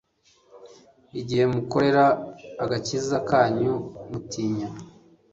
igihe 1.19 1.43
mukorera 1.53 2.05
agakiza 2.63 3.15
kanyu 3.29 3.73
mutinya 4.09 4.69